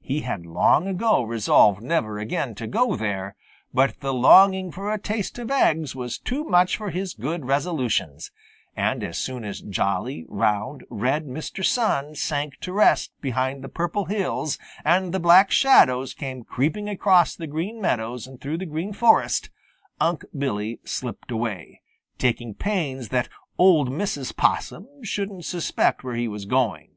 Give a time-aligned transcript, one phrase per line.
[0.00, 3.36] He had long ago resolved never again to go there,
[3.74, 8.30] but the longing for a taste of eggs was too much for his good resolutions,
[8.74, 11.62] and as soon as jolly, round, red Mr.
[11.62, 17.36] Sun sank to rest behind the Purple Hills, and the Black Shadows came creeping across
[17.36, 19.50] the Green Meadows and through the Green Forest,
[20.00, 21.82] Unc' Billy slipped away,
[22.16, 24.34] taking pains that old Mrs.
[24.34, 26.92] Possum shouldn't suspect where he was going.